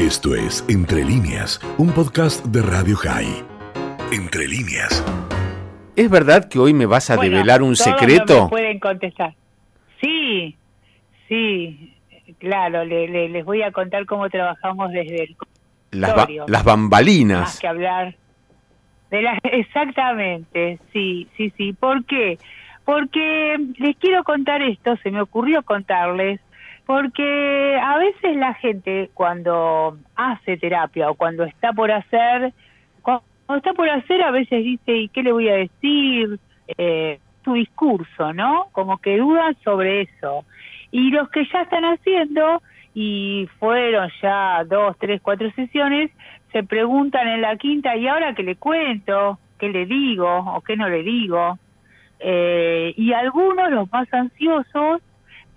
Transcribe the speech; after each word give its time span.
Esto 0.00 0.34
es 0.34 0.64
Entre 0.70 1.04
líneas, 1.04 1.60
un 1.76 1.90
podcast 1.92 2.42
de 2.46 2.62
Radio 2.62 2.96
High. 2.96 3.44
Entre 4.12 4.48
líneas. 4.48 5.04
¿Es 5.94 6.08
verdad 6.10 6.48
que 6.48 6.58
hoy 6.58 6.72
me 6.72 6.86
vas 6.86 7.10
a 7.10 7.16
Bueno, 7.16 7.32
develar 7.36 7.60
un 7.62 7.74
todos 7.74 7.86
no 7.86 7.98
secreto? 7.98 8.44
me 8.44 8.48
pueden 8.48 8.80
contestar. 8.80 9.34
Sí, 10.00 10.56
sí, 11.28 11.94
claro, 12.38 12.84
le- 12.84 13.08
le- 13.08 13.28
les 13.28 13.44
voy 13.44 13.62
a 13.62 13.72
contar 13.72 14.06
cómo 14.06 14.30
trabajamos 14.30 14.90
desde 14.92 15.24
el 15.24 15.36
Las, 15.90 16.14
ba- 16.14 16.26
las 16.46 16.48
Más 16.48 16.64
bambalinas. 16.64 17.58
que 17.60 17.66
hablar 17.68 18.14
de 19.10 19.22
la... 19.22 19.38
Exactamente, 19.42 20.78
sí, 20.94 21.28
sí, 21.36 21.52
sí. 21.58 21.72
¿Por 21.74 22.04
qué? 22.06 22.38
Porque 22.86 23.58
les 23.76 23.96
quiero 23.98 24.24
contar 24.24 24.62
esto, 24.62 24.96
se 25.02 25.10
me 25.10 25.20
ocurrió 25.20 25.62
contarles, 25.62 26.40
porque 26.90 27.78
a 27.80 27.98
veces 27.98 28.34
la 28.34 28.52
gente 28.54 29.10
cuando 29.14 29.96
hace 30.16 30.56
terapia 30.56 31.08
o 31.08 31.14
cuando 31.14 31.44
está 31.44 31.72
por 31.72 31.92
hacer, 31.92 32.52
cuando 33.00 33.22
está 33.56 33.72
por 33.74 33.88
hacer 33.88 34.20
a 34.24 34.32
veces 34.32 34.64
dice, 34.64 34.96
¿y 34.96 35.08
qué 35.08 35.22
le 35.22 35.30
voy 35.30 35.48
a 35.48 35.54
decir? 35.54 36.40
Eh, 36.76 37.20
su 37.44 37.52
discurso, 37.52 38.32
¿no? 38.32 38.70
Como 38.72 38.98
que 38.98 39.18
dudan 39.18 39.56
sobre 39.62 40.00
eso. 40.00 40.44
Y 40.90 41.12
los 41.12 41.30
que 41.30 41.46
ya 41.52 41.62
están 41.62 41.84
haciendo, 41.84 42.60
y 42.92 43.48
fueron 43.60 44.10
ya 44.20 44.64
dos, 44.64 44.96
tres, 44.98 45.20
cuatro 45.22 45.48
sesiones, 45.52 46.10
se 46.50 46.64
preguntan 46.64 47.28
en 47.28 47.42
la 47.42 47.54
quinta, 47.54 47.94
¿y 47.94 48.08
ahora 48.08 48.34
qué 48.34 48.42
le 48.42 48.56
cuento? 48.56 49.38
¿Qué 49.60 49.68
le 49.68 49.86
digo? 49.86 50.38
¿O 50.38 50.60
qué 50.62 50.76
no 50.76 50.88
le 50.88 51.04
digo? 51.04 51.56
Eh, 52.18 52.94
y 52.96 53.12
algunos, 53.12 53.70
los 53.70 53.92
más 53.92 54.12
ansiosos, 54.12 55.02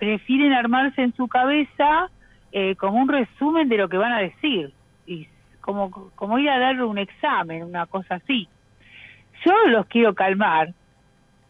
prefieren 0.03 0.52
armarse 0.52 1.02
en 1.02 1.16
su 1.16 1.30
cabeza 1.30 2.09
eh, 2.52 2.75
como 2.75 3.02
un 3.02 3.07
resumen 3.07 3.70
de 3.70 3.77
lo 3.77 3.88
que 3.88 3.95
van 3.98 4.11
a 4.11 4.20
decir. 4.20 4.73
Y 5.07 5.27
como, 5.61 6.11
como 6.16 6.38
ir 6.39 6.49
a 6.49 6.59
dar 6.59 6.84
un 6.84 6.98
examen, 6.98 7.63
una 7.63 7.85
cosa 7.85 8.16
así. 8.16 8.50
Yo 9.45 9.53
los 9.67 9.86
quiero 9.86 10.14
calmar, 10.14 10.73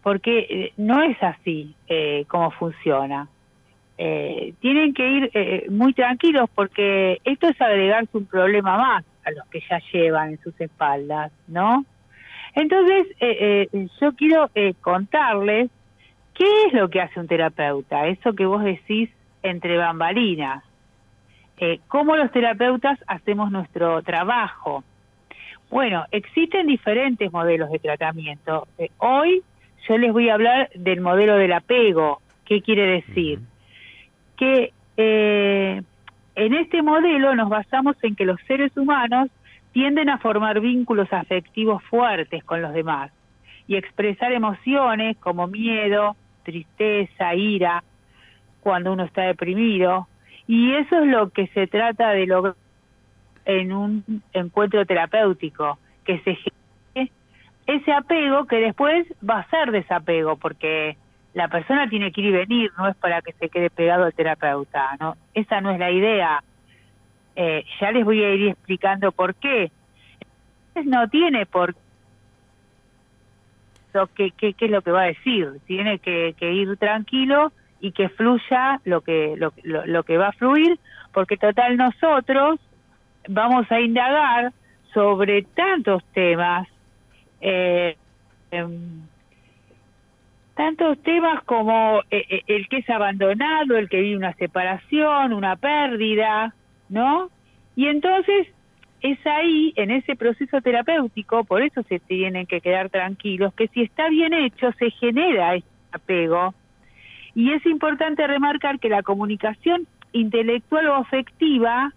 porque 0.03 0.45
eh, 0.49 0.73
no 0.77 1.01
es 1.01 1.17
así 1.23 1.73
eh, 1.87 2.25
como 2.27 2.51
funciona. 2.51 3.27
Eh, 3.97 4.53
tienen 4.59 4.93
que 4.93 5.07
ir 5.07 5.31
eh, 5.33 5.65
muy 5.69 5.93
tranquilos 5.93 6.47
porque 6.53 7.19
esto 7.23 7.47
es 7.47 7.59
agregarse 7.59 8.17
un 8.17 8.25
problema 8.25 8.77
más 8.77 9.05
a 9.25 9.31
los 9.31 9.47
que 9.47 9.61
ya 9.67 9.79
llevan 9.91 10.29
en 10.29 10.41
sus 10.41 10.59
espaldas, 10.61 11.31
¿no? 11.47 11.85
Entonces, 12.53 13.07
eh, 13.19 13.67
eh, 13.71 13.87
yo 13.99 14.13
quiero 14.13 14.47
contarles 14.81 15.71
qué 16.33 16.65
es 16.67 16.73
lo 16.73 16.89
que 16.89 17.01
hace 17.01 17.19
un 17.19 17.27
terapeuta, 17.27 18.07
eso 18.07 18.33
que 18.33 18.45
vos 18.45 18.63
decís 18.63 19.09
entre 19.41 19.77
bambalinas, 19.77 20.63
eh, 21.57 21.79
cómo 21.87 22.15
los 22.15 22.31
terapeutas 22.31 22.99
hacemos 23.07 23.51
nuestro 23.51 24.01
trabajo. 24.01 24.83
Bueno, 25.69 26.05
existen 26.11 26.67
diferentes 26.67 27.31
modelos 27.31 27.69
de 27.71 27.79
tratamiento. 27.79 28.67
Eh, 28.77 28.89
hoy 28.97 29.43
yo 29.87 29.97
les 29.97 30.11
voy 30.11 30.29
a 30.29 30.35
hablar 30.35 30.69
del 30.75 31.01
modelo 31.01 31.35
del 31.35 31.53
apego. 31.53 32.21
¿Qué 32.45 32.61
quiere 32.61 33.01
decir? 33.01 33.39
Que 34.37 34.73
eh, 34.97 35.81
en 36.35 36.53
este 36.53 36.81
modelo 36.81 37.35
nos 37.35 37.49
basamos 37.49 37.95
en 38.03 38.15
que 38.15 38.25
los 38.25 38.39
seres 38.47 38.75
humanos 38.77 39.29
tienden 39.71 40.09
a 40.09 40.19
formar 40.19 40.59
vínculos 40.59 41.11
afectivos 41.11 41.83
fuertes 41.83 42.43
con 42.43 42.61
los 42.61 42.73
demás 42.73 43.11
y 43.67 43.75
expresar 43.75 44.31
emociones 44.31 45.17
como 45.17 45.47
miedo, 45.47 46.15
tristeza, 46.43 47.33
ira, 47.35 47.83
cuando 48.61 48.93
uno 48.93 49.03
está 49.03 49.23
deprimido. 49.23 50.07
Y 50.47 50.73
eso 50.73 50.99
es 50.99 51.07
lo 51.07 51.29
que 51.29 51.47
se 51.47 51.67
trata 51.67 52.09
de 52.11 52.27
lograr 52.27 52.55
en 53.45 53.73
un 53.73 54.23
encuentro 54.33 54.85
terapéutico, 54.85 55.77
que 56.05 56.19
se 56.19 56.35
genere 56.35 56.53
ese 57.67 57.93
apego 57.93 58.45
que 58.45 58.57
después 58.57 59.07
va 59.27 59.39
a 59.39 59.49
ser 59.49 59.71
desapego, 59.71 60.35
porque 60.35 60.97
la 61.33 61.47
persona 61.47 61.87
tiene 61.89 62.11
que 62.11 62.21
ir 62.21 62.27
y 62.27 62.31
venir, 62.31 62.71
no 62.77 62.87
es 62.87 62.95
para 62.97 63.21
que 63.21 63.33
se 63.33 63.49
quede 63.49 63.69
pegado 63.69 64.03
al 64.03 64.13
terapeuta, 64.13 64.95
¿no? 64.99 65.15
Esa 65.33 65.61
no 65.61 65.71
es 65.71 65.79
la 65.79 65.91
idea. 65.91 66.43
Eh, 67.35 67.63
ya 67.79 67.91
les 67.91 68.05
voy 68.05 68.23
a 68.23 68.33
ir 68.33 68.49
explicando 68.49 69.11
por 69.11 69.35
qué. 69.35 69.71
No 70.85 71.07
tiene 71.07 71.45
por 71.45 71.75
que, 74.15 74.31
que- 74.31 74.53
qué 74.53 74.65
es 74.65 74.71
lo 74.71 74.81
que 74.81 74.91
va 74.91 75.03
a 75.03 75.07
decir, 75.07 75.49
tiene 75.65 75.99
que, 75.99 76.35
ir 76.39 76.77
tranquilo 76.77 77.51
y 77.79 77.91
que 77.91 78.09
fluya 78.09 78.79
lo 78.85 79.01
que, 79.01 79.35
lo, 79.37 79.53
lo- 79.63 79.85
lo 79.85 80.03
que 80.03 80.17
va 80.17 80.29
a 80.29 80.33
fluir, 80.33 80.79
porque 81.13 81.37
total 81.37 81.77
nosotros 81.77 82.59
vamos 83.27 83.71
a 83.71 83.79
indagar 83.81 84.51
sobre 84.93 85.43
tantos 85.43 86.03
temas, 86.13 86.67
eh, 87.41 87.97
em, 88.51 89.07
tantos 90.55 91.01
temas 91.03 91.43
como 91.45 92.01
eh, 92.11 92.25
eh, 92.29 92.41
el 92.47 92.67
que 92.67 92.77
es 92.77 92.89
abandonado, 92.89 93.77
el 93.77 93.89
que 93.89 94.01
vive 94.01 94.17
una 94.17 94.33
separación, 94.33 95.33
una 95.33 95.55
pérdida, 95.55 96.53
¿no? 96.89 97.29
Y 97.75 97.87
entonces 97.87 98.47
es 99.03 99.19
ahí, 99.27 99.73
en 99.75 99.91
ese 99.91 100.15
proceso 100.15 100.61
terapéutico, 100.61 101.43
por 101.43 101.61
eso 101.61 101.83
se 101.83 101.99
tienen 101.99 102.47
que 102.47 102.61
quedar 102.61 102.89
tranquilos, 102.89 103.53
que 103.53 103.67
si 103.67 103.81
está 103.81 104.07
bien 104.07 104.33
hecho 104.33 104.71
se 104.79 104.91
genera 104.91 105.55
este 105.55 105.69
apego. 105.91 106.55
Y 107.35 107.51
es 107.51 107.65
importante 107.65 108.25
remarcar 108.25 108.79
que 108.79 108.87
la 108.87 109.03
comunicación 109.03 109.87
intelectual 110.13 110.87
o 110.87 110.95
afectiva, 110.95 111.91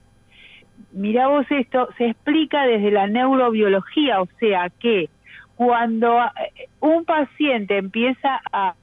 mira 0.91 1.28
vos 1.28 1.47
esto, 1.49 1.89
se 1.97 2.09
explica 2.09 2.66
desde 2.66 2.91
la 2.91 3.06
neurobiología, 3.06 4.21
o 4.21 4.28
sea 4.41 4.69
que 4.69 5.09
cuando 5.55 6.19
eh, 6.19 6.69
un 6.81 7.05
paciente 7.05 7.78
empieza 7.78 8.41
a 8.50 8.75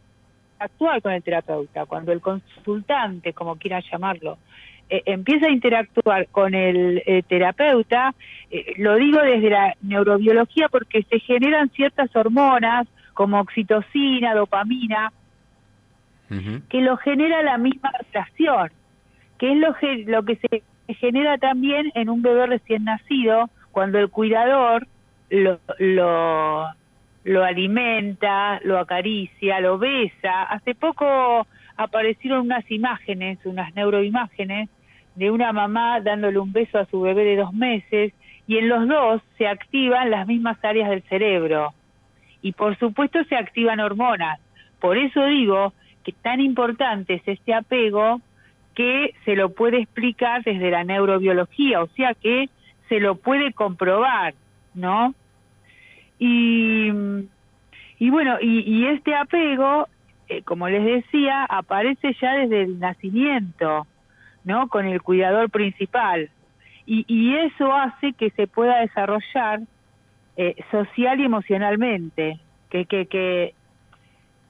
actuar 0.59 1.01
con 1.01 1.11
el 1.11 1.23
terapeuta, 1.23 1.85
cuando 1.87 2.13
el 2.13 2.21
consultante, 2.21 3.33
como 3.33 3.57
quieran 3.57 3.83
llamarlo, 3.91 4.37
eh, 4.89 5.01
empieza 5.05 5.47
a 5.47 5.51
interactuar 5.51 6.27
con 6.27 6.53
el 6.53 7.01
eh, 7.05 7.23
terapeuta, 7.27 8.13
eh, 8.51 8.73
lo 8.77 8.95
digo 8.95 9.19
desde 9.21 9.49
la 9.49 9.73
neurobiología 9.81 10.67
porque 10.69 11.03
se 11.03 11.19
generan 11.19 11.69
ciertas 11.69 12.15
hormonas 12.15 12.87
como 13.13 13.39
oxitocina, 13.39 14.33
dopamina, 14.33 15.11
que 16.69 16.81
lo 16.81 16.97
genera 16.97 17.43
la 17.43 17.57
misma 17.59 17.91
relación, 18.11 18.71
que 19.37 19.51
es 19.51 19.57
lo, 19.57 19.73
ge- 19.75 20.05
lo 20.07 20.23
que 20.23 20.35
se 20.37 20.63
genera 20.95 21.37
también 21.37 21.91
en 21.93 22.09
un 22.09 22.21
bebé 22.23 22.47
recién 22.47 22.85
nacido 22.85 23.49
cuando 23.71 23.99
el 23.99 24.09
cuidador 24.09 24.87
lo, 25.29 25.59
lo, 25.77 26.65
lo 27.23 27.43
alimenta, 27.43 28.59
lo 28.63 28.79
acaricia, 28.79 29.59
lo 29.59 29.77
besa. 29.77 30.43
Hace 30.43 30.73
poco 30.73 31.45
aparecieron 31.77 32.41
unas 32.41 32.69
imágenes, 32.69 33.39
unas 33.45 33.73
neuroimágenes, 33.75 34.69
de 35.15 35.31
una 35.31 35.51
mamá 35.53 35.99
dándole 36.01 36.39
un 36.39 36.51
beso 36.51 36.79
a 36.79 36.85
su 36.85 37.01
bebé 37.01 37.23
de 37.23 37.35
dos 37.35 37.53
meses 37.53 38.13
y 38.47 38.57
en 38.57 38.69
los 38.69 38.87
dos 38.87 39.21
se 39.37 39.47
activan 39.47 40.09
las 40.09 40.27
mismas 40.27 40.57
áreas 40.63 40.89
del 40.89 41.03
cerebro 41.03 41.73
y 42.41 42.51
por 42.51 42.77
supuesto 42.77 43.23
se 43.25 43.35
activan 43.35 43.79
hormonas. 43.79 44.39
Por 44.79 44.97
eso 44.97 45.25
digo 45.25 45.73
que 46.03 46.11
tan 46.11 46.41
importante 46.41 47.15
es 47.15 47.21
este 47.25 47.53
apego 47.53 48.21
que 48.75 49.13
se 49.23 49.35
lo 49.35 49.49
puede 49.49 49.77
explicar 49.77 50.43
desde 50.43 50.71
la 50.71 50.83
neurobiología, 50.83 51.81
o 51.81 51.87
sea 51.87 52.13
que 52.13 52.49
se 52.89 52.99
lo 52.99 53.15
puede 53.15 53.53
comprobar, 53.53 54.33
¿no? 54.73 55.13
Y, 56.19 56.89
y 57.99 58.09
bueno, 58.09 58.37
y, 58.41 58.59
y 58.59 58.87
este 58.87 59.15
apego, 59.15 59.87
eh, 60.29 60.41
como 60.43 60.69
les 60.69 60.83
decía, 60.83 61.45
aparece 61.45 62.15
ya 62.21 62.33
desde 62.33 62.63
el 62.63 62.79
nacimiento, 62.79 63.87
¿no? 64.43 64.67
Con 64.67 64.85
el 64.85 65.01
cuidador 65.01 65.49
principal. 65.49 66.29
Y, 66.85 67.05
y 67.07 67.35
eso 67.35 67.73
hace 67.73 68.13
que 68.13 68.29
se 68.31 68.47
pueda 68.47 68.79
desarrollar 68.79 69.61
eh, 70.35 70.55
social 70.71 71.19
y 71.19 71.25
emocionalmente, 71.25 72.39
que, 72.69 72.85
que, 72.85 73.05
que, 73.05 73.53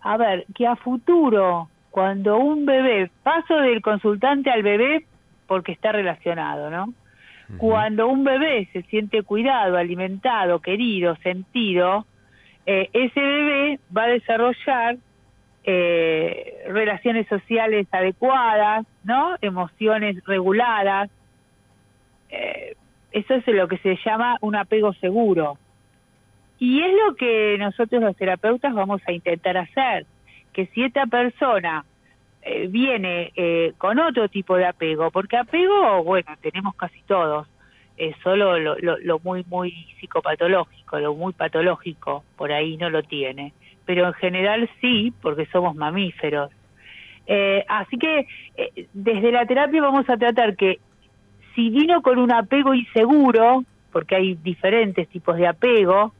a 0.01 0.17
ver, 0.17 0.45
que 0.55 0.65
a 0.65 0.75
futuro, 0.75 1.69
cuando 1.91 2.37
un 2.37 2.65
bebé, 2.65 3.11
paso 3.21 3.55
del 3.57 3.81
consultante 3.81 4.49
al 4.49 4.63
bebé 4.63 5.05
porque 5.47 5.73
está 5.73 5.91
relacionado, 5.91 6.69
¿no? 6.69 6.93
Cuando 7.57 8.07
un 8.07 8.23
bebé 8.23 8.67
se 8.73 8.81
siente 8.83 9.21
cuidado, 9.21 9.77
alimentado, 9.77 10.59
querido, 10.59 11.15
sentido, 11.17 12.07
eh, 12.65 12.89
ese 12.93 13.19
bebé 13.19 13.79
va 13.95 14.03
a 14.03 14.07
desarrollar 14.07 14.97
eh, 15.63 16.63
relaciones 16.67 17.27
sociales 17.27 17.87
adecuadas, 17.91 18.85
¿no? 19.03 19.35
Emociones 19.41 20.23
reguladas. 20.25 21.09
Eh, 22.29 22.75
eso 23.11 23.35
es 23.35 23.47
lo 23.47 23.67
que 23.67 23.77
se 23.77 23.97
llama 24.05 24.37
un 24.41 24.55
apego 24.55 24.93
seguro. 24.93 25.57
Y 26.59 26.81
es 26.81 26.93
lo 27.05 27.15
que 27.15 27.57
nosotros 27.59 28.01
los 28.01 28.15
terapeutas 28.15 28.73
vamos 28.73 29.01
a 29.07 29.11
intentar 29.11 29.57
hacer, 29.57 30.05
que 30.53 30.67
si 30.67 30.83
esta 30.83 31.05
persona 31.05 31.85
eh, 32.41 32.67
viene 32.67 33.31
eh, 33.35 33.73
con 33.77 33.99
otro 33.99 34.29
tipo 34.29 34.55
de 34.55 34.65
apego, 34.65 35.11
porque 35.11 35.37
apego, 35.37 36.03
bueno, 36.03 36.31
tenemos 36.41 36.75
casi 36.75 37.01
todos, 37.03 37.47
solo 38.21 38.59
lo, 38.59 38.77
lo, 38.79 38.97
lo 38.97 39.19
muy, 39.19 39.45
muy 39.47 39.71
psicopatológico, 39.99 40.99
lo 40.99 41.13
muy 41.13 41.31
patológico, 41.33 42.23
por 42.35 42.51
ahí 42.51 42.75
no 42.75 42.89
lo 42.89 43.03
tiene. 43.03 43.53
Pero 43.85 44.07
en 44.07 44.13
general 44.13 44.69
sí, 44.81 45.13
porque 45.21 45.45
somos 45.47 45.75
mamíferos. 45.75 46.51
Eh, 47.25 47.63
así 47.67 47.97
que 47.97 48.27
eh, 48.57 48.87
desde 48.93 49.31
la 49.31 49.45
terapia 49.45 49.81
vamos 49.81 50.09
a 50.09 50.17
tratar 50.17 50.55
que 50.55 50.79
si 51.55 51.69
vino 51.69 52.01
con 52.01 52.17
un 52.17 52.31
apego 52.31 52.73
inseguro, 52.73 53.63
porque 53.91 54.15
hay 54.15 54.35
diferentes 54.35 55.07
tipos 55.09 55.37
de 55.37 55.47
apego, 55.47 56.13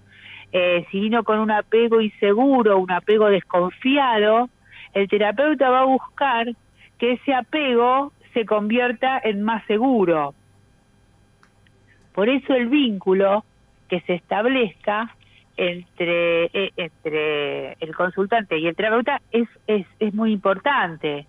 eh, 0.52 0.86
si 0.92 1.00
vino 1.00 1.24
con 1.24 1.40
un 1.40 1.52
apego 1.52 2.00
inseguro, 2.00 2.78
un 2.78 2.92
apego 2.92 3.30
desconfiado, 3.30 4.50
el 4.94 5.08
terapeuta 5.08 5.70
va 5.70 5.82
a 5.82 5.86
buscar 5.86 6.54
que 7.00 7.14
ese 7.14 7.34
apego 7.34 8.14
se 8.34 8.46
convierta 8.46 9.20
en 9.24 9.42
más 9.42 9.66
seguro. 9.66 10.36
Por 12.14 12.30
eso 12.30 12.54
el 12.54 12.68
vínculo 12.68 13.44
que 13.90 14.02
se 14.02 14.14
establezca 14.14 15.16
entre, 15.58 16.46
eh, 16.54 16.72
entre 16.78 17.74
el 17.80 17.96
consultante 17.96 18.58
y 18.58 18.68
el 18.68 18.76
terapeuta 18.76 19.22
es, 19.32 19.48
es, 19.68 19.86
es 20.00 20.14
muy 20.14 20.32
importante. 20.32 21.28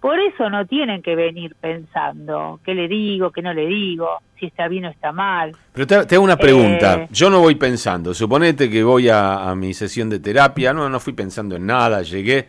Por 0.00 0.18
eso 0.20 0.50
no 0.50 0.66
tienen 0.66 1.00
que 1.00 1.16
venir 1.16 1.54
pensando 1.58 2.60
qué 2.62 2.74
le 2.74 2.88
digo, 2.88 3.30
qué 3.30 3.40
no 3.40 3.54
le 3.54 3.66
digo, 3.66 4.06
si 4.38 4.44
está 4.46 4.68
bien 4.68 4.84
o 4.84 4.90
está 4.90 5.12
mal. 5.12 5.52
Pero 5.72 5.86
te, 5.86 6.04
te 6.04 6.14
hago 6.16 6.24
una 6.24 6.36
pregunta. 6.36 7.04
Eh, 7.04 7.08
Yo 7.10 7.30
no 7.30 7.40
voy 7.40 7.54
pensando. 7.54 8.12
Suponete 8.12 8.68
que 8.68 8.84
voy 8.84 9.08
a, 9.08 9.48
a 9.48 9.54
mi 9.54 9.72
sesión 9.72 10.10
de 10.10 10.20
terapia. 10.20 10.74
No, 10.74 10.90
no 10.90 11.00
fui 11.00 11.14
pensando 11.14 11.56
en 11.56 11.64
nada. 11.64 12.02
Llegué, 12.02 12.46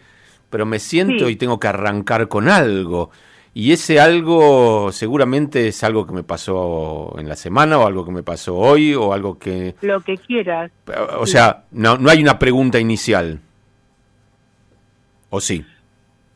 pero 0.50 0.66
me 0.66 0.80
siento 0.80 1.28
Sí. 1.28 1.32
y 1.32 1.36
tengo 1.38 1.58
que 1.58 1.70
arrancar 1.70 2.28
con 2.28 2.50
algo. 2.50 3.12
Y 3.58 3.72
ese 3.72 4.02
algo 4.02 4.92
seguramente 4.92 5.70
es 5.70 5.82
algo 5.86 6.06
que 6.06 6.12
me 6.12 6.24
pasó 6.24 7.16
en 7.18 7.30
la 7.30 7.38
semana 7.38 7.80
o 7.80 7.88
algo 7.88 8.04
que 8.04 8.12
me 8.12 8.22
pasó 8.22 8.54
hoy 8.58 8.94
o 8.94 9.14
algo 9.14 9.40
que... 9.40 9.76
Lo 9.82 10.02
que 10.02 10.18
quieras. 10.18 10.72
O 11.18 11.26
Sí. 11.26 11.32
sea, 11.32 11.64
no, 11.72 11.98
no 11.98 12.10
hay 12.10 12.22
una 12.22 12.38
pregunta 12.38 12.82
inicial. 12.82 13.40
¿O 15.30 15.40
sí? 15.40 15.66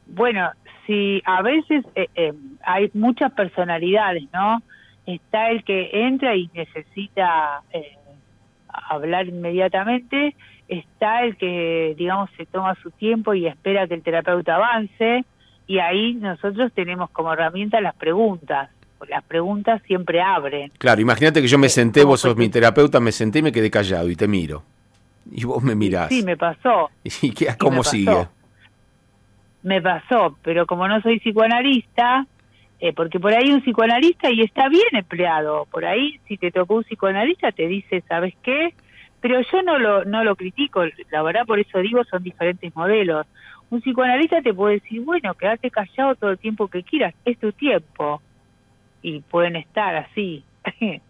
Bueno, 0.07 0.49
si 0.87 1.21
a 1.25 1.41
veces 1.41 1.83
eh, 1.95 2.07
eh, 2.15 2.33
hay 2.63 2.89
muchas 2.93 3.33
personalidades, 3.33 4.23
¿no? 4.33 4.61
Está 5.05 5.51
el 5.51 5.65
que 5.65 5.89
entra 5.91 6.37
y 6.37 6.49
necesita 6.53 7.63
eh, 7.73 7.97
hablar 8.89 9.27
inmediatamente, 9.27 10.37
está 10.69 11.23
el 11.25 11.35
que, 11.35 11.95
digamos, 11.97 12.29
se 12.37 12.45
toma 12.45 12.75
su 12.81 12.91
tiempo 12.91 13.33
y 13.33 13.45
espera 13.45 13.87
que 13.87 13.95
el 13.95 14.03
terapeuta 14.03 14.55
avance, 14.55 15.25
y 15.69 15.77
ahí 15.77 16.15
nosotros 16.15 16.71
tenemos 16.73 17.11
como 17.11 17.31
herramienta 17.31 17.79
las 17.79 17.95
preguntas. 17.95 18.71
Las 19.07 19.23
preguntas 19.23 19.79
siempre 19.85 20.19
abren. 20.19 20.71
Claro, 20.79 20.99
imagínate 20.99 21.43
que 21.43 21.47
yo 21.47 21.59
me 21.59 21.69
senté, 21.69 22.01
¿cómo 22.01 22.13
vos 22.13 22.21
sos 22.21 22.35
mi 22.35 22.49
terapeuta, 22.49 22.99
me 22.99 23.11
senté 23.11 23.39
y 23.39 23.43
me 23.43 23.51
quedé 23.51 23.69
callado 23.69 24.09
y 24.09 24.15
te 24.15 24.27
miro. 24.27 24.63
Y 25.31 25.45
vos 25.45 25.61
me 25.61 25.75
mirás. 25.75 26.09
Sí, 26.09 26.23
me 26.23 26.35
pasó. 26.35 26.89
¿Y 27.21 27.31
qué, 27.31 27.45
me 27.45 27.57
cómo 27.57 27.77
pasó. 27.77 27.91
sigue? 27.91 28.27
me 29.61 29.79
pasó, 29.79 30.39
pero 30.41 30.65
como 30.65 30.87
no 30.87 31.01
soy 31.01 31.19
psicoanalista, 31.19 32.25
eh, 32.79 32.91
porque 32.93 33.19
por 33.19 33.33
ahí 33.33 33.51
un 33.51 33.61
psicoanalista 33.61 34.31
y 34.31 34.41
está 34.41 34.69
bien 34.69 34.87
empleado, 34.93 35.67
por 35.69 35.85
ahí 35.85 36.19
si 36.27 36.37
te 36.37 36.49
tocó 36.49 36.77
un 36.77 36.83
psicoanalista 36.83 37.51
te 37.51 37.67
dice, 37.67 38.03
¿sabes 38.07 38.33
qué? 38.41 38.73
Pero 39.21 39.39
yo 39.51 39.61
no 39.61 39.77
lo, 39.77 40.03
no 40.03 40.23
lo 40.23 40.35
critico, 40.35 40.81
la 41.11 41.21
verdad 41.21 41.45
por 41.45 41.59
eso 41.59 41.77
digo, 41.77 42.03
son 42.05 42.23
diferentes 42.23 42.75
modelos. 42.75 43.27
Un 43.69 43.81
psicoanalista 43.81 44.41
te 44.41 44.53
puede 44.53 44.75
decir, 44.75 45.01
bueno, 45.01 45.33
quédate 45.35 45.69
callado 45.69 46.15
todo 46.15 46.31
el 46.31 46.39
tiempo 46.39 46.67
que 46.67 46.83
quieras, 46.83 47.13
es 47.25 47.37
tu 47.37 47.51
tiempo. 47.51 48.21
Y 49.01 49.21
pueden 49.21 49.55
estar 49.55 49.95
así. 49.95 50.43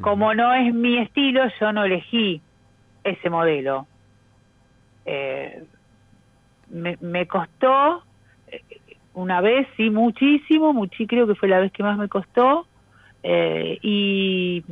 Como 0.00 0.34
no 0.34 0.52
es 0.52 0.74
mi 0.74 0.98
estilo, 0.98 1.42
yo 1.60 1.72
no 1.72 1.84
elegí 1.84 2.40
ese 3.04 3.30
modelo. 3.30 3.86
Eh, 5.06 5.64
me, 6.70 6.98
me 7.00 7.26
costó 7.26 8.02
eh, 8.48 8.62
una 9.14 9.40
vez, 9.40 9.66
sí, 9.76 9.90
muchísimo, 9.90 10.72
muchi, 10.72 11.06
creo 11.06 11.26
que 11.26 11.34
fue 11.34 11.48
la 11.48 11.60
vez 11.60 11.72
que 11.72 11.82
más 11.82 11.98
me 11.98 12.08
costó, 12.08 12.66
eh, 13.22 13.78
y, 13.82 14.62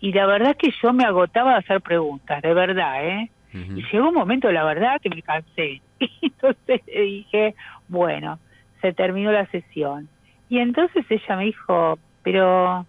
y 0.00 0.12
la 0.12 0.26
verdad 0.26 0.52
es 0.52 0.56
que 0.56 0.74
yo 0.82 0.92
me 0.92 1.04
agotaba 1.04 1.52
de 1.52 1.58
hacer 1.58 1.80
preguntas, 1.82 2.40
de 2.40 2.54
verdad, 2.54 3.06
¿eh? 3.06 3.30
Y 3.54 3.84
llegó 3.92 4.08
un 4.08 4.14
momento, 4.14 4.50
la 4.50 4.64
verdad, 4.64 5.00
que 5.00 5.10
me 5.10 5.22
cansé. 5.22 5.80
Y 6.00 6.10
entonces 6.22 6.80
le 6.86 7.00
dije, 7.02 7.54
bueno, 7.88 8.40
se 8.80 8.92
terminó 8.92 9.30
la 9.30 9.46
sesión. 9.46 10.08
Y 10.48 10.58
entonces 10.58 11.06
ella 11.08 11.36
me 11.36 11.44
dijo, 11.44 11.98
pero 12.22 12.84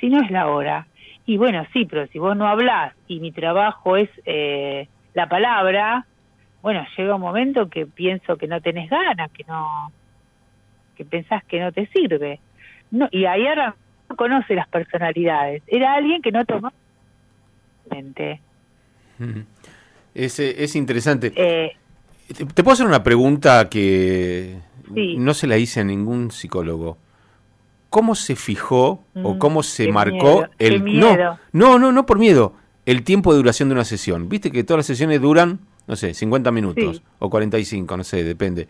si 0.00 0.08
no 0.08 0.22
es 0.22 0.30
la 0.30 0.48
hora. 0.48 0.86
Y 1.26 1.36
bueno, 1.36 1.66
sí, 1.74 1.84
pero 1.84 2.06
si 2.06 2.18
vos 2.18 2.34
no 2.36 2.48
hablás 2.48 2.94
y 3.06 3.20
mi 3.20 3.32
trabajo 3.32 3.98
es 3.98 4.08
eh, 4.24 4.88
la 5.12 5.28
palabra, 5.28 6.06
bueno, 6.62 6.86
llega 6.96 7.14
un 7.14 7.20
momento 7.20 7.68
que 7.68 7.86
pienso 7.86 8.36
que 8.36 8.46
no 8.46 8.62
tenés 8.62 8.88
ganas, 8.88 9.30
que 9.32 9.44
no, 9.44 9.92
que 10.96 11.04
pensás 11.04 11.44
que 11.44 11.60
no 11.60 11.70
te 11.70 11.86
sirve. 11.88 12.40
No, 12.90 13.08
y 13.10 13.26
ahí 13.26 13.46
ahora 13.46 13.74
no 14.08 14.16
conoce 14.16 14.54
las 14.54 14.68
personalidades. 14.68 15.62
Era 15.66 15.94
alguien 15.94 16.22
que 16.22 16.32
no 16.32 16.46
tomó 16.46 16.72
mente. 17.90 18.40
Es, 20.24 20.38
es 20.40 20.74
interesante. 20.76 21.32
Eh, 21.36 21.70
¿Te, 22.36 22.44
te 22.44 22.62
puedo 22.64 22.72
hacer 22.74 22.86
una 22.86 23.02
pregunta 23.02 23.68
que 23.68 24.56
Sí. 24.94 25.16
no 25.18 25.34
se 25.34 25.46
la 25.46 25.58
hice 25.58 25.80
a 25.80 25.84
ningún 25.84 26.30
psicólogo? 26.30 26.98
¿Cómo 27.90 28.14
se 28.14 28.36
fijó 28.36 29.04
o 29.14 29.34
Mm, 29.34 29.38
cómo 29.38 29.62
se 29.62 29.90
marcó 29.90 30.16
miedo, 30.40 30.48
el 30.58 30.82
miedo. 30.82 31.16
no, 31.16 31.38
no, 31.52 31.78
no, 31.78 31.92
no 31.92 32.04
por 32.06 32.18
miedo, 32.18 32.52
el 32.84 33.02
tiempo 33.02 33.32
de 33.32 33.38
duración 33.38 33.68
de 33.68 33.74
una 33.74 33.84
sesión? 33.84 34.28
Viste 34.28 34.50
que 34.50 34.64
todas 34.64 34.78
las 34.80 34.86
sesiones 34.86 35.20
duran, 35.22 35.60
no 35.86 35.96
sé, 35.96 36.12
50 36.14 36.50
minutos 36.50 36.96
Sí. 36.96 37.02
o 37.18 37.30
45, 37.30 37.96
no 37.96 38.04
sé, 38.04 38.24
depende. 38.24 38.68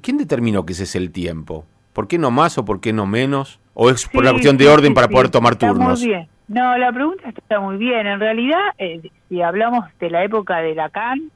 ¿Quién 0.00 0.16
determinó 0.16 0.64
que 0.64 0.72
ese 0.72 0.84
es 0.84 0.96
el 0.96 1.10
tiempo? 1.12 1.66
¿Por 1.92 2.08
qué 2.08 2.18
no 2.18 2.30
más 2.30 2.56
o 2.58 2.64
por 2.64 2.80
qué 2.80 2.92
no 2.92 3.06
menos? 3.06 3.60
¿O 3.74 3.90
es 3.90 4.06
por 4.06 4.22
Sí, 4.22 4.24
la 4.24 4.30
cuestión 4.32 4.56
de 4.56 4.68
orden 4.68 4.94
para 4.94 5.08
poder 5.08 5.28
tomar 5.28 5.52
está 5.54 5.68
turnos? 5.68 6.00
Muy 6.00 6.08
bien. 6.08 6.28
No, 6.48 6.76
la 6.76 6.92
pregunta 6.92 7.28
está 7.28 7.60
muy 7.60 7.76
bien. 7.76 8.06
En 8.06 8.20
realidad, 8.20 8.60
eh, 8.78 9.10
si 9.28 9.42
hablamos 9.42 9.86
de 9.98 10.10
la 10.10 10.24
época 10.24 10.58
de 10.58 10.74
Lacan, 10.74 11.30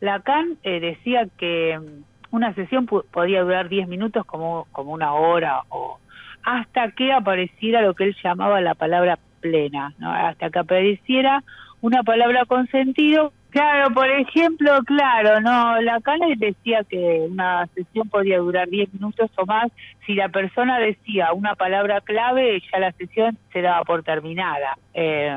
Lacan 0.00 0.58
eh, 0.62 0.80
decía 0.80 1.26
que 1.38 1.78
mm, 1.78 2.34
una 2.34 2.54
sesión 2.54 2.86
podía 2.86 3.42
durar 3.42 3.68
10 3.68 3.88
minutos 3.88 4.26
como, 4.26 4.66
como 4.72 4.92
una 4.92 5.14
hora 5.14 5.62
o 5.68 5.98
hasta 6.42 6.90
que 6.90 7.12
apareciera 7.12 7.80
lo 7.80 7.94
que 7.94 8.04
él 8.04 8.16
llamaba 8.22 8.60
la 8.60 8.74
palabra 8.74 9.18
plena, 9.40 9.94
¿no? 9.98 10.12
hasta 10.12 10.50
que 10.50 10.58
apareciera 10.58 11.42
una 11.80 12.02
palabra 12.02 12.44
con 12.44 12.66
sentido. 12.68 13.32
Claro, 13.54 13.94
por 13.94 14.10
ejemplo, 14.10 14.80
claro, 14.84 15.40
no, 15.40 15.80
Lacan 15.80 16.18
decía 16.38 16.82
que 16.90 17.24
una 17.30 17.64
sesión 17.72 18.08
podía 18.08 18.38
durar 18.38 18.68
10 18.68 18.92
minutos 18.94 19.30
o 19.36 19.46
más 19.46 19.70
si 20.04 20.14
la 20.14 20.28
persona 20.28 20.80
decía 20.80 21.32
una 21.32 21.54
palabra 21.54 22.00
clave, 22.00 22.60
ya 22.72 22.80
la 22.80 22.90
sesión 22.94 23.38
se 23.52 23.62
daba 23.62 23.84
por 23.84 24.02
terminada. 24.02 24.76
Eh, 24.92 25.32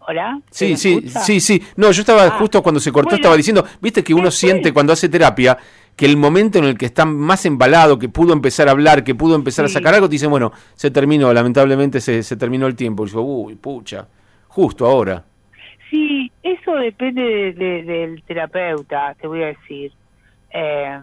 ¿Hola? 0.00 0.40
¿Se 0.50 0.66
Sí, 0.68 0.76
sí, 0.76 0.94
escucha? 0.98 1.20
sí, 1.20 1.40
sí. 1.40 1.62
No, 1.76 1.90
yo 1.90 2.00
estaba 2.02 2.24
Ah, 2.26 2.30
justo 2.38 2.62
cuando 2.62 2.80
se 2.80 2.92
cortó, 2.92 3.06
bueno, 3.08 3.16
estaba 3.16 3.36
diciendo, 3.36 3.64
viste 3.80 4.04
que 4.04 4.12
uno 4.12 4.30
siente 4.30 4.74
cuando 4.74 4.92
hace 4.92 5.08
terapia 5.08 5.56
que 5.96 6.04
el 6.04 6.18
momento 6.18 6.58
en 6.58 6.66
el 6.66 6.76
que 6.76 6.84
está 6.84 7.06
más 7.06 7.46
embalado, 7.46 7.98
que 7.98 8.10
pudo 8.10 8.34
empezar 8.34 8.68
a 8.68 8.72
hablar, 8.72 9.02
que 9.04 9.14
pudo 9.14 9.34
empezar 9.36 9.64
a 9.64 9.68
sacar 9.68 9.94
algo, 9.94 10.06
te 10.06 10.12
dice, 10.12 10.26
bueno, 10.26 10.52
se 10.74 10.90
terminó, 10.90 11.32
lamentablemente 11.32 12.02
se, 12.02 12.22
se 12.22 12.36
terminó 12.36 12.66
el 12.66 12.76
tiempo. 12.76 13.06
Y 13.06 13.08
yo, 13.10 13.22
uy, 13.22 13.54
pucha, 13.54 14.06
justo 14.48 14.84
ahora. 14.84 15.24
Sí, 15.96 16.30
eso 16.42 16.74
depende 16.74 17.22
de- 17.22 17.52
de- 17.54 17.82
del 17.84 18.22
terapeuta, 18.24 19.14
te 19.18 19.26
voy 19.26 19.42
a 19.44 19.46
decir. 19.46 19.90
Eh, 20.52 21.00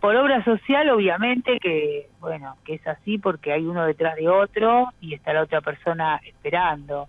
por 0.00 0.16
obra 0.16 0.42
social, 0.42 0.88
obviamente 0.88 1.58
que, 1.60 2.06
bueno, 2.18 2.56
que 2.64 2.74
es 2.76 2.86
así 2.86 3.18
porque 3.18 3.52
hay 3.52 3.66
uno 3.66 3.84
detrás 3.84 4.16
de 4.16 4.30
otro 4.30 4.88
y 5.00 5.12
está 5.12 5.34
la 5.34 5.42
otra 5.42 5.60
persona 5.60 6.18
esperando. 6.24 7.08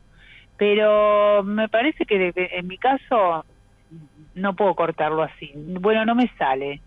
Pero 0.58 1.44
me 1.44 1.70
parece 1.70 2.06
que 2.06 2.20
de- 2.20 2.50
en 2.52 2.68
mi 2.68 2.78
caso 2.78 3.46
no 4.34 4.54
puedo 4.54 4.76
cortarlo 4.76 5.24
así. 5.24 5.50
Bueno, 5.56 6.04
no 6.04 6.16
me 6.16 6.30
sale. 6.38 6.82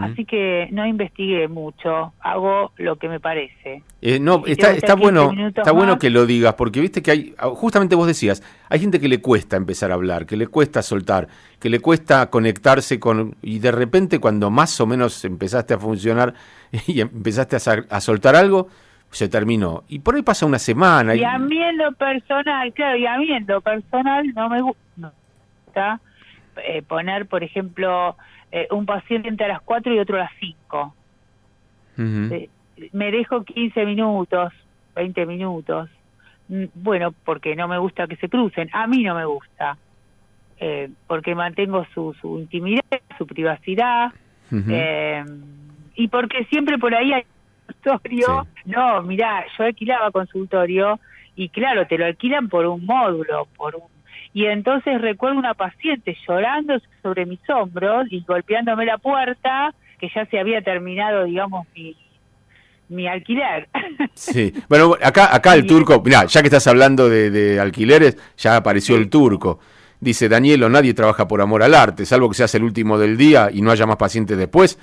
Así 0.00 0.24
que 0.24 0.68
no 0.72 0.86
investigué 0.86 1.46
mucho, 1.46 2.12
hago 2.20 2.72
lo 2.78 2.96
que 2.96 3.08
me 3.08 3.20
parece. 3.20 3.82
Eh, 4.00 4.18
no, 4.18 4.42
si 4.44 4.52
está, 4.52 4.72
está 4.72 4.94
hacer 4.94 4.98
15 4.98 5.02
bueno, 5.02 5.48
está 5.48 5.72
bueno 5.72 5.98
que 5.98 6.10
lo 6.10 6.26
digas, 6.26 6.54
porque 6.54 6.80
viste 6.80 7.02
que 7.02 7.10
hay, 7.10 7.34
ah, 7.38 7.48
justamente 7.48 7.94
vos 7.94 8.06
decías, 8.06 8.42
hay 8.68 8.80
gente 8.80 8.98
que 8.98 9.08
le 9.08 9.20
cuesta 9.20 9.56
empezar 9.56 9.90
a 9.90 9.94
hablar, 9.94 10.26
que 10.26 10.36
le 10.36 10.46
cuesta 10.46 10.82
soltar, 10.82 11.28
que 11.60 11.68
le 11.68 11.80
cuesta 11.80 12.30
conectarse 12.30 12.98
con, 12.98 13.36
y 13.42 13.58
de 13.58 13.70
repente 13.70 14.18
cuando 14.18 14.50
más 14.50 14.80
o 14.80 14.86
menos 14.86 15.24
empezaste 15.24 15.74
a 15.74 15.78
funcionar 15.78 16.34
y 16.86 17.00
empezaste 17.00 17.56
a, 17.56 17.96
a 17.96 18.00
soltar 18.00 18.34
algo, 18.36 18.68
se 19.10 19.28
terminó. 19.28 19.84
Y 19.88 20.00
por 20.00 20.14
ahí 20.14 20.22
pasa 20.22 20.46
una 20.46 20.58
semana. 20.58 21.14
Y 21.14 21.24
a 21.24 21.38
mí 21.38 21.62
en 21.62 21.78
lo 21.78 21.92
personal, 21.92 22.72
claro, 22.72 22.96
y 22.96 23.06
a 23.06 23.16
mí 23.18 23.30
en 23.32 23.46
lo 23.46 23.60
personal 23.60 24.26
no 24.34 24.48
me 24.48 24.62
gusta 24.62 26.00
eh, 26.56 26.82
poner, 26.82 27.26
por 27.26 27.42
ejemplo, 27.42 28.16
eh, 28.52 28.66
un 28.70 28.86
paciente 28.86 29.44
a 29.44 29.48
las 29.48 29.62
4 29.62 29.94
y 29.94 29.98
otro 29.98 30.16
a 30.16 30.20
las 30.20 30.32
5. 30.40 30.94
Ujú. 31.98 32.34
Eh, 32.34 32.50
me 32.92 33.10
dejo 33.10 33.44
15 33.44 33.84
minutos, 33.84 34.52
20 34.94 35.26
minutos. 35.26 35.90
Mm, 36.48 36.64
bueno, 36.74 37.14
porque 37.24 37.54
no 37.56 37.68
me 37.68 37.78
gusta 37.78 38.06
que 38.06 38.16
se 38.16 38.28
crucen. 38.28 38.68
A 38.72 38.86
mí 38.86 39.02
no 39.02 39.14
me 39.14 39.24
gusta. 39.24 39.76
Eh, 40.60 40.90
porque 41.06 41.34
mantengo 41.34 41.86
su, 41.94 42.14
su 42.20 42.38
intimidad, 42.38 42.82
su 43.16 43.26
privacidad. 43.26 44.12
eh, 44.50 45.24
y 45.94 46.08
porque 46.08 46.44
siempre 46.44 46.78
por 46.78 46.94
ahí 46.94 47.12
hay 47.12 47.24
consultorio. 47.66 48.46
No, 48.64 49.02
mira, 49.02 49.44
yo 49.56 49.64
alquilaba 49.64 50.10
consultorio 50.10 50.98
y 51.36 51.48
claro, 51.50 51.86
te 51.86 51.98
lo 51.98 52.06
alquilan 52.06 52.48
por 52.48 52.66
un 52.66 52.84
módulo, 52.86 53.46
por 53.56 53.76
un 53.76 53.97
y 54.32 54.46
entonces 54.46 55.00
recuerdo 55.00 55.38
una 55.38 55.54
paciente 55.54 56.16
llorando 56.26 56.78
sobre 57.02 57.26
mis 57.26 57.40
hombros 57.48 58.06
y 58.10 58.20
golpeándome 58.26 58.84
la 58.84 58.98
puerta, 58.98 59.74
que 59.98 60.08
ya 60.14 60.26
se 60.26 60.38
había 60.38 60.62
terminado, 60.62 61.24
digamos, 61.24 61.66
mi, 61.74 61.96
mi 62.88 63.06
alquiler. 63.06 63.68
Sí, 64.14 64.52
bueno, 64.68 64.96
acá, 65.00 65.34
acá 65.34 65.54
el 65.54 65.64
turco, 65.64 66.02
mira, 66.04 66.24
ya 66.24 66.40
que 66.40 66.48
estás 66.48 66.66
hablando 66.66 67.08
de, 67.08 67.30
de 67.30 67.60
alquileres, 67.60 68.16
ya 68.36 68.56
apareció 68.56 68.96
el 68.96 69.08
turco. 69.08 69.60
Dice 70.00 70.28
Danielo, 70.28 70.68
nadie 70.68 70.92
trabaja 70.92 71.28
por 71.28 71.40
amor 71.40 71.62
al 71.62 71.74
arte, 71.74 72.04
salvo 72.04 72.28
que 72.28 72.34
seas 72.34 72.54
el 72.56 72.64
último 72.64 72.98
del 72.98 73.16
día 73.16 73.48
y 73.52 73.62
no 73.62 73.70
haya 73.70 73.86
más 73.86 73.96
pacientes 73.96 74.36
después. 74.36 74.78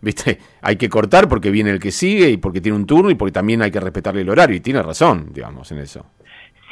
¿Viste? 0.00 0.40
Hay 0.62 0.76
que 0.76 0.88
cortar 0.88 1.28
porque 1.28 1.50
viene 1.50 1.70
el 1.70 1.80
que 1.80 1.90
sigue 1.90 2.28
y 2.28 2.36
porque 2.36 2.60
tiene 2.60 2.76
un 2.76 2.86
turno 2.86 3.10
y 3.10 3.14
porque 3.14 3.32
también 3.32 3.62
hay 3.62 3.70
que 3.70 3.80
respetarle 3.80 4.20
el 4.22 4.28
horario. 4.28 4.56
Y 4.56 4.60
tiene 4.60 4.82
razón, 4.82 5.30
digamos, 5.32 5.70
en 5.72 5.78
eso. 5.78 6.04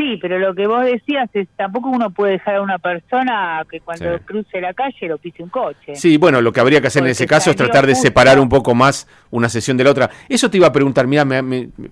Sí, 0.01 0.17
pero 0.21 0.39
lo 0.39 0.55
que 0.55 0.67
vos 0.67 0.83
decías 0.83 1.29
es 1.35 1.47
tampoco 1.57 1.91
uno 1.91 2.09
puede 2.11 2.33
dejar 2.33 2.57
a 2.57 2.63
una 2.63 2.79
persona 2.79 3.63
que 3.71 3.81
cuando 3.81 4.17
Sí. 4.17 4.25
cruce 4.25 4.59
la 4.59 4.73
calle 4.73 5.09
lo 5.09 5.19
pise 5.19 5.43
un 5.43 5.51
coche. 5.51 5.95
Sí, 5.95 6.17
bueno, 6.17 6.41
lo 6.41 6.53
que 6.53 6.61
habría 6.61 6.81
que 6.81 6.87
hacer 6.87 7.03
en 7.03 7.11
ese 7.11 7.27
caso 7.27 7.51
es 7.51 7.57
tratar 7.57 7.87
de 7.87 7.93
justo. 7.93 8.09
separar 8.09 8.41
un 8.41 8.49
poco 8.49 8.75
más 8.75 9.07
una 9.31 9.51
sesión 9.51 9.77
de 9.77 9.85
la 9.85 9.91
otra. 9.91 10.09
Eso 10.27 10.51
te 10.51 10.57
iba 10.57 10.69
a 10.69 10.73
preguntar, 10.73 11.07
mira, 11.07 11.27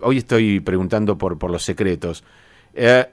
hoy 0.00 0.16
estoy 0.16 0.60
preguntando 0.60 1.18
por, 1.18 1.38
por 1.38 1.50
los 1.50 1.62
secretos. 1.62 2.24
Eh, 2.72 3.04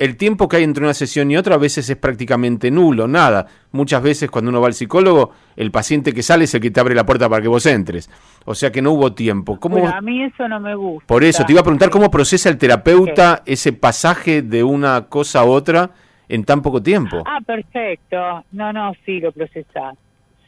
el 0.00 0.16
tiempo 0.16 0.48
que 0.48 0.56
hay 0.56 0.64
entre 0.64 0.82
una 0.82 0.94
sesión 0.94 1.30
y 1.30 1.36
otra 1.36 1.56
a 1.56 1.58
veces 1.58 1.90
es 1.90 1.96
prácticamente 1.96 2.70
nulo, 2.70 3.06
nada. 3.06 3.46
Muchas 3.70 4.02
veces 4.02 4.30
cuando 4.30 4.48
uno 4.48 4.58
va 4.58 4.68
al 4.68 4.72
psicólogo, 4.72 5.32
el 5.56 5.70
paciente 5.70 6.14
que 6.14 6.22
sale 6.22 6.44
es 6.44 6.54
el 6.54 6.62
que 6.62 6.70
te 6.70 6.80
abre 6.80 6.94
la 6.94 7.04
puerta 7.04 7.28
para 7.28 7.42
que 7.42 7.48
vos 7.48 7.66
entres. 7.66 8.10
O 8.46 8.54
sea 8.54 8.72
que 8.72 8.80
no 8.80 8.92
hubo 8.92 9.12
tiempo. 9.12 9.60
¿Cómo, 9.60 9.76
Bueno, 9.76 9.94
a 9.94 10.00
mí 10.00 10.22
eso 10.24 10.48
no 10.48 10.58
me 10.58 10.74
gusta. 10.74 11.06
por 11.06 11.22
eso, 11.22 11.44
te 11.44 11.52
iba 11.52 11.60
a 11.60 11.64
preguntar 11.64 11.90
cómo 11.90 12.10
procesa 12.10 12.48
el 12.48 12.56
terapeuta 12.56 13.42
ese 13.44 13.74
pasaje 13.74 14.40
de 14.40 14.64
una 14.64 15.02
cosa 15.10 15.40
a 15.40 15.44
otra 15.44 15.90
en 16.30 16.44
tan 16.44 16.62
poco 16.62 16.82
tiempo. 16.82 17.22
Ah, 17.26 17.40
perfecto. 17.46 18.42
No, 18.52 18.72
no, 18.72 18.94
sí, 19.04 19.20
lo 19.20 19.32
procesás. 19.32 19.98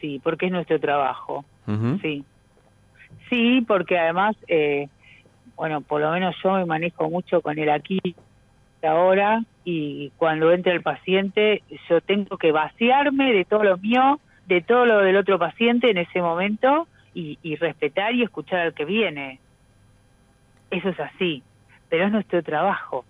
Sí, 0.01 0.19
porque 0.25 0.47
es 0.47 0.53
nuestro 0.53 0.81
trabajo. 0.81 1.45
Sí. 2.01 2.25
Sí, 3.29 3.63
porque 3.69 3.99
además, 3.99 4.35
eh, 4.49 4.89
bueno, 5.57 5.83
por 5.83 6.01
lo 6.01 6.11
menos 6.11 6.35
yo 6.43 6.53
me 6.53 6.65
manejo 6.65 7.11
mucho 7.11 7.43
con 7.43 7.59
el 7.59 7.69
aquí 7.69 8.01
ahora 8.87 9.43
y 9.65 10.11
cuando 10.17 10.53
entra 10.53 10.73
el 10.73 10.83
paciente 10.83 11.63
yo 11.89 12.01
tengo 12.01 12.37
que 12.39 12.53
vaciarme 12.53 13.33
de 13.33 13.45
todo 13.45 13.63
lo 13.65 13.79
mío, 13.79 14.19
de 14.47 14.61
todo 14.61 14.87
lo 14.87 14.99
del 15.01 15.17
otro 15.17 15.39
paciente 15.39 15.91
en 15.91 15.99
ese 15.99 16.21
momento 16.21 16.87
y, 17.15 17.39
respetar 17.57 18.15
y 18.15 18.23
escuchar 18.23 18.61
al 18.61 18.75
que 18.75 18.85
viene. 18.85 19.39
Eso 20.71 20.89
es 20.89 20.99
así, 21.01 21.43
pero 21.89 22.07
es 22.07 22.13
nuestro 22.13 22.43
trabajo. 22.43 23.05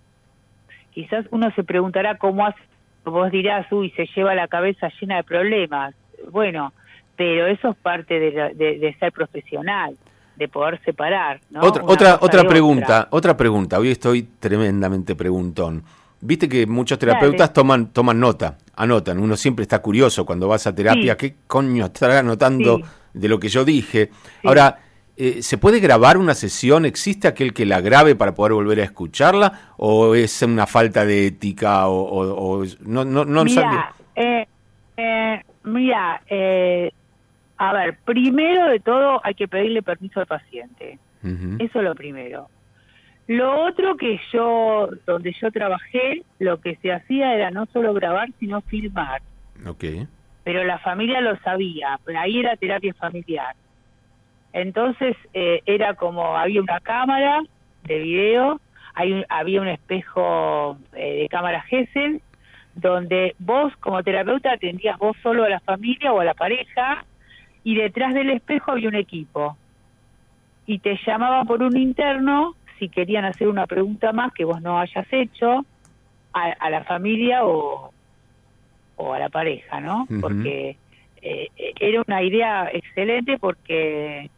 Quizás 0.93 1.25
uno 1.31 1.49
se 1.55 1.63
preguntará 1.63 2.17
cómo 2.17 2.45
hace, 2.45 2.59
vos 3.05 3.31
dirás, 3.31 3.71
uy, 3.71 3.89
se 3.91 4.05
lleva 4.15 4.35
la 4.35 4.47
cabeza 4.47 4.91
llena 4.99 5.17
de 5.17 5.23
problemas. 5.23 5.95
Bueno, 6.31 6.73
pero 7.15 7.47
eso 7.47 7.69
es 7.69 7.77
parte 7.77 8.19
de, 8.19 8.53
de- 8.53 8.79
de 8.79 8.93
ser 8.95 9.11
profesional, 9.11 9.95
de 10.35 10.47
poder 10.47 10.81
separar. 10.83 11.39
¿no? 11.49 11.61
Otra, 11.61 11.83
Una 11.83 11.93
otra, 11.93 12.17
otra 12.21 12.43
pregunta, 12.47 13.07
otra 13.11 13.37
pregunta. 13.37 13.79
Hoy 13.79 13.91
estoy 13.91 14.23
tremendamente 14.39 15.15
preguntón. 15.15 15.83
Viste 16.21 16.47
que 16.47 16.65
muchos 16.65 16.97
terapeutas 16.97 17.39
Dale. 17.49 17.53
toman, 17.53 17.87
toman 17.87 18.19
nota, 18.19 18.57
anotan. 18.75 19.19
Uno 19.19 19.35
siempre 19.35 19.63
está 19.63 19.79
curioso 19.81 20.25
cuando 20.25 20.47
vas 20.47 20.65
a 20.67 20.73
terapia. 20.73 21.13
Sí. 21.13 21.17
¿Qué 21.17 21.35
coño 21.47 21.85
estará 21.87 22.19
anotando 22.19 22.77
Sí. 22.77 22.83
de 23.13 23.27
lo 23.27 23.39
que 23.39 23.49
yo 23.49 23.65
dije? 23.65 24.09
Ahora, 24.45 24.79
eh, 25.17 25.43
¿se 25.43 25.57
puede 25.57 25.79
grabar 25.81 26.17
una 26.17 26.33
sesión? 26.33 26.85
¿Existe 26.85 27.27
aquel 27.27 27.53
que 27.53 27.65
la 27.65 27.81
grabe 27.81 28.15
para 28.15 28.33
poder 28.33 28.53
volver 28.53 28.79
a 28.79 28.83
escucharla? 28.85 29.73
¿O 29.77 30.15
es 30.15 30.41
una 30.41 30.65
falta 30.65 31.05
de 31.05 31.27
ética? 31.27 31.87
¿O, 31.89 32.01
o- 32.01 32.61
o- 32.61 32.65
no, 32.85 33.03
no, 33.03 33.25
no 33.25 33.43
Mira, 33.43 33.93
eh, 34.15 34.47
eh, 34.97 35.41
mira, 35.65 36.21
eh, 36.29 36.89
a 37.69 37.73
ver, 37.73 37.97
primero 38.05 38.67
de 38.67 38.79
todo 38.79 39.21
hay 39.23 39.33
que 39.35 39.47
pedirle 39.47 39.81
permiso 39.81 40.19
al 40.19 40.25
paciente. 40.27 40.99
Eso 41.61 41.79
es 41.79 41.85
lo 41.85 41.95
primero. 41.95 42.49
Lo 43.27 43.63
otro 43.65 43.95
que 43.95 44.19
yo, 44.33 44.89
donde 45.05 45.31
yo 45.41 45.49
trabajé, 45.51 46.23
lo 46.39 46.59
que 46.59 46.75
se 46.77 46.91
hacía 46.91 47.33
era 47.35 47.51
no 47.51 47.65
solo 47.67 47.93
grabar, 47.93 48.27
sino 48.39 48.59
filmar. 48.61 49.21
Ok. 49.65 49.83
Pero 50.43 50.63
la 50.65 50.77
familia 50.79 51.21
lo 51.21 51.37
sabía, 51.37 51.97
pero 52.03 52.19
ahí 52.19 52.39
era 52.39 52.57
terapia 52.57 52.93
familiar. 52.95 53.55
Entonces 54.51 55.15
eh, 55.33 55.61
era 55.65 55.93
como, 55.95 56.35
había 56.37 56.61
una 56.61 56.79
cámara 56.81 57.41
de 57.85 57.99
video, 57.99 58.59
hay 58.93 59.13
un- 59.13 59.25
había 59.29 59.61
un 59.61 59.67
espejo 59.69 60.77
eh, 60.93 61.21
de 61.21 61.29
cámara 61.29 61.61
Gesell, 61.61 62.21
donde 62.75 63.35
vos 63.39 63.73
como 63.79 64.03
terapeuta 64.03 64.51
atendías 64.51 64.97
vos 64.97 65.15
solo 65.23 65.43
a 65.43 65.49
la 65.49 65.59
familia 65.61 66.11
o 66.11 66.19
a 66.19 66.25
la 66.25 66.33
pareja, 66.33 67.05
y 67.63 67.75
detrás 67.75 68.13
del 68.13 68.29
espejo 68.29 68.71
había 68.71 68.89
un 68.89 68.95
equipo. 68.95 69.57
Y 70.65 70.79
te 70.79 70.99
llamaba 71.05 71.43
por 71.43 71.61
un 71.61 71.77
interno 71.77 72.55
si 72.79 72.89
querían 72.89 73.25
hacer 73.25 73.47
una 73.47 73.67
pregunta 73.67 74.11
más 74.11 74.33
que 74.33 74.45
vos 74.45 74.61
no 74.61 74.79
hayas 74.79 75.07
hecho 75.11 75.65
a, 76.33 76.43
a 76.59 76.69
la 76.69 76.83
familia 76.83 77.45
o, 77.45 77.93
o 78.95 79.13
a 79.13 79.19
la 79.19 79.29
pareja, 79.29 79.79
¿no? 79.79 80.07
Porque 80.21 80.77
eh, 81.21 81.47
era 81.79 82.01
una 82.05 82.21
idea 82.21 82.69
excelente 82.71 83.37
porque 83.37 84.29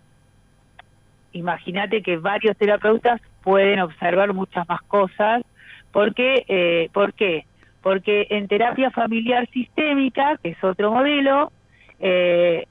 imagínate 1.34 2.02
que 2.02 2.18
varios 2.18 2.56
terapeutas 2.58 3.22
pueden 3.44 3.80
observar 3.80 4.34
muchas 4.34 4.68
más 4.68 4.82
cosas. 4.84 5.44
Porque, 5.92 6.46
eh, 6.48 6.90
¿Por 6.92 7.14
qué? 7.14 7.46
Porque 7.82 8.28
en 8.30 8.48
terapia 8.48 8.92
familiar 8.92 9.48
sistémica, 9.52 10.38
que 10.42 10.50
es 10.50 10.64
otro 10.64 10.92
modelo, 10.92 11.52
eh, 12.00 12.66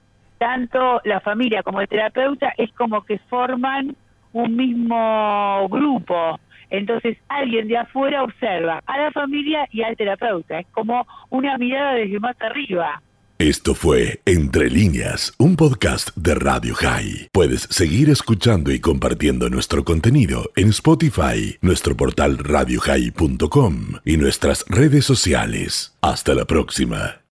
tanto 0.45 1.01
la 1.05 1.21
familia 1.21 1.63
como 1.63 1.81
el 1.81 1.89
terapeuta 1.89 2.53
es 2.59 2.71
como 2.73 3.03
que 3.03 3.19
forman 3.31 3.97
un 4.35 4.55
mismo 4.55 5.67
grupo. 5.71 6.39
Entonces 6.69 7.17
alguien 7.29 7.67
de 7.67 7.79
afuera 7.79 8.23
observa 8.23 8.83
a 8.85 8.99
la 8.99 9.11
familia 9.11 9.67
y 9.71 9.83
al 9.83 9.97
terapeuta. 9.97 10.59
Es 10.59 10.67
como 10.67 11.07
una 11.31 11.57
mirada 11.57 11.95
desde 11.95 12.21
más 12.21 12.37
arriba. 12.41 13.01
Esto 13.39 13.75
fue 13.75 14.21
Entre 14.27 14.69
líneas, 14.69 15.33
un 15.39 15.57
podcast 15.57 16.15
de 16.15 16.35
Radio 16.35 16.75
High. 16.75 17.29
Puedes 17.33 17.63
seguir 17.63 18.11
escuchando 18.11 18.71
y 18.71 18.81
compartiendo 18.81 19.49
nuestro 19.49 19.83
contenido 19.83 20.51
en 20.57 20.69
Spotify, 20.69 21.57
nuestro 21.63 21.97
portal 21.97 22.37
radiohigh.com 22.37 23.77
y 24.05 24.19
nuestras 24.19 24.67
redes 24.69 25.07
sociales. 25.07 25.97
Hasta 26.03 26.35
la 26.35 26.45
próxima. 26.45 27.24